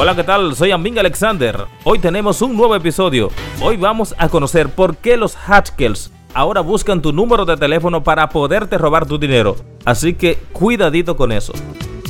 [0.00, 0.54] Hola, ¿qué tal?
[0.54, 1.64] Soy Amin Alexander.
[1.82, 3.32] Hoy tenemos un nuevo episodio.
[3.60, 8.28] Hoy vamos a conocer por qué los hackers ahora buscan tu número de teléfono para
[8.28, 9.56] poderte robar tu dinero.
[9.84, 11.52] Así que cuidadito con eso.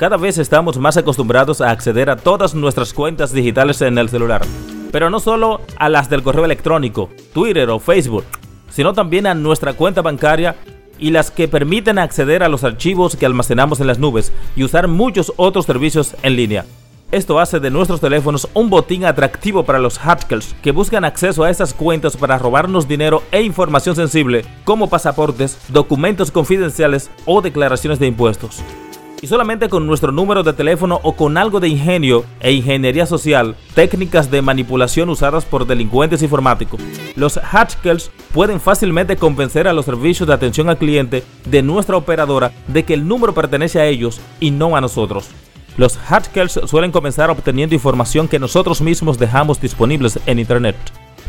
[0.00, 4.42] Cada vez estamos más acostumbrados a acceder a todas nuestras cuentas digitales en el celular.
[4.90, 8.24] Pero no solo a las del correo electrónico, Twitter o Facebook,
[8.68, 10.56] sino también a nuestra cuenta bancaria
[10.98, 14.88] y las que permiten acceder a los archivos que almacenamos en las nubes y usar
[14.88, 16.64] muchos otros servicios en línea.
[17.12, 21.50] Esto hace de nuestros teléfonos un botín atractivo para los hackers que buscan acceso a
[21.50, 28.08] esas cuentas para robarnos dinero e información sensible como pasaportes, documentos confidenciales o declaraciones de
[28.08, 28.60] impuestos.
[29.22, 33.56] Y solamente con nuestro número de teléfono o con algo de ingenio e ingeniería social,
[33.76, 36.80] técnicas de manipulación usadas por delincuentes informáticos,
[37.14, 42.50] los hackers pueden fácilmente convencer a los servicios de atención al cliente de nuestra operadora
[42.66, 45.30] de que el número pertenece a ellos y no a nosotros.
[45.76, 50.76] Los hackers suelen comenzar obteniendo información que nosotros mismos dejamos disponibles en Internet.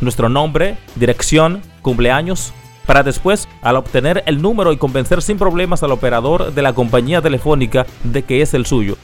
[0.00, 2.52] Nuestro nombre, dirección, cumpleaños,
[2.86, 7.20] para después, al obtener el número y convencer sin problemas al operador de la compañía
[7.20, 8.96] telefónica de que es el suyo.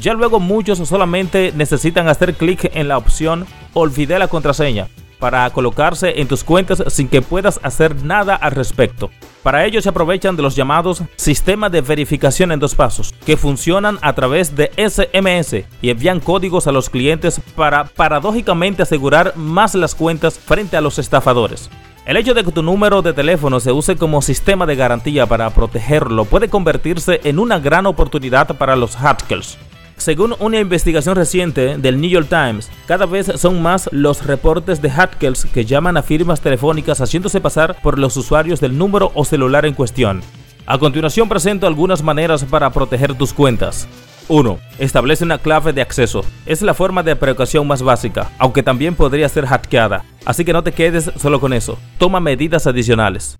[0.00, 4.88] Ya luego muchos solamente necesitan hacer clic en la opción Olvidé la contraseña
[5.20, 9.10] para colocarse en tus cuentas sin que puedas hacer nada al respecto.
[9.42, 13.98] Para ello se aprovechan de los llamados sistemas de verificación en dos pasos, que funcionan
[14.02, 19.94] a través de SMS y envían códigos a los clientes para paradójicamente asegurar más las
[19.94, 21.70] cuentas frente a los estafadores.
[22.06, 25.50] El hecho de que tu número de teléfono se use como sistema de garantía para
[25.50, 29.58] protegerlo puede convertirse en una gran oportunidad para los hackers.
[30.00, 34.90] Según una investigación reciente del New York Times, cada vez son más los reportes de
[34.90, 39.66] hackers que llaman a firmas telefónicas haciéndose pasar por los usuarios del número o celular
[39.66, 40.22] en cuestión.
[40.64, 43.86] A continuación presento algunas maneras para proteger tus cuentas.
[44.28, 44.58] 1.
[44.78, 46.24] Establece una clave de acceso.
[46.46, 50.64] Es la forma de precaución más básica, aunque también podría ser hackeada, así que no
[50.64, 51.78] te quedes solo con eso.
[51.98, 53.36] Toma medidas adicionales.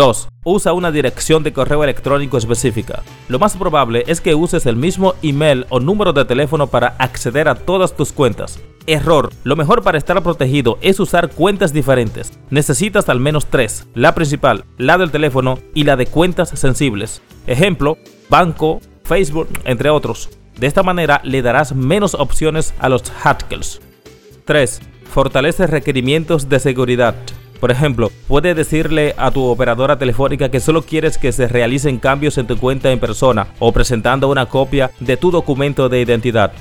[0.00, 0.28] 2.
[0.44, 3.02] Usa una dirección de correo electrónico específica.
[3.28, 7.48] Lo más probable es que uses el mismo email o número de teléfono para acceder
[7.48, 8.58] a todas tus cuentas.
[8.86, 9.30] Error.
[9.44, 12.32] Lo mejor para estar protegido es usar cuentas diferentes.
[12.48, 13.88] Necesitas al menos tres.
[13.94, 17.20] La principal, la del teléfono y la de cuentas sensibles.
[17.46, 17.98] Ejemplo,
[18.30, 20.30] banco, Facebook, entre otros.
[20.58, 23.82] De esta manera le darás menos opciones a los hackers.
[24.46, 24.80] 3.
[25.12, 27.16] Fortalece requerimientos de seguridad.
[27.60, 32.38] Por ejemplo, puedes decirle a tu operadora telefónica que solo quieres que se realicen cambios
[32.38, 36.52] en tu cuenta en persona o presentando una copia de tu documento de identidad.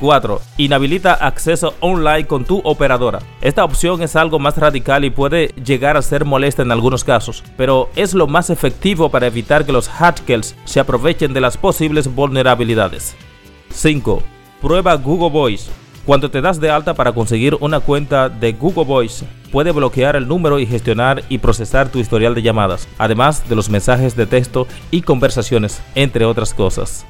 [0.00, 0.40] 4.
[0.56, 3.20] Inhabilita acceso online con tu operadora.
[3.40, 7.44] Esta opción es algo más radical y puede llegar a ser molesta en algunos casos,
[7.56, 12.12] pero es lo más efectivo para evitar que los hackers se aprovechen de las posibles
[12.12, 13.14] vulnerabilidades.
[13.70, 14.22] 5.
[14.60, 15.83] Prueba Google Voice.
[16.04, 20.28] Cuando te das de alta para conseguir una cuenta de Google Voice, puede bloquear el
[20.28, 24.66] número y gestionar y procesar tu historial de llamadas, además de los mensajes de texto
[24.90, 27.06] y conversaciones, entre otras cosas.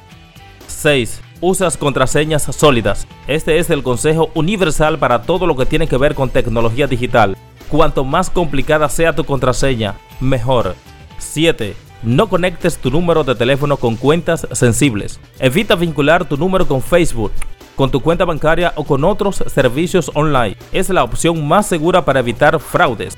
[0.67, 1.21] 6.
[1.41, 3.05] Usas contraseñas sólidas.
[3.27, 7.35] Este es el consejo universal para todo lo que tiene que ver con tecnología digital.
[7.69, 10.73] Cuanto más complicada sea tu contraseña, mejor.
[11.17, 11.75] 7.
[12.03, 15.19] No conectes tu número de teléfono con cuentas sensibles.
[15.39, 17.31] Evita vincular tu número con Facebook,
[17.75, 20.57] con tu cuenta bancaria o con otros servicios online.
[20.71, 23.17] Es la opción más segura para evitar fraudes.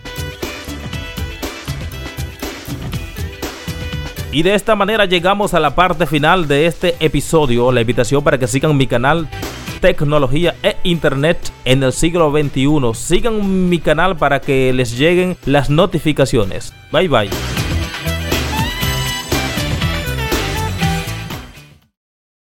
[4.32, 7.72] Y de esta manera llegamos a la parte final de este episodio.
[7.72, 9.28] La invitación para que sigan mi canal
[9.80, 12.94] Tecnología e Internet en el siglo XXI.
[12.94, 16.74] Sigan mi canal para que les lleguen las notificaciones.
[16.92, 17.57] Bye bye.